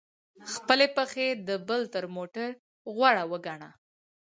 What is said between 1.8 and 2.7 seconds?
تر موټر